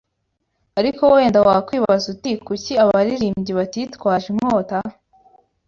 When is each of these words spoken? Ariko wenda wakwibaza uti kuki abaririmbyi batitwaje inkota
Ariko 0.79 1.03
wenda 1.15 1.39
wakwibaza 1.47 2.05
uti 2.13 2.31
kuki 2.45 2.71
abaririmbyi 2.83 3.51
batitwaje 3.59 4.27
inkota 4.33 4.77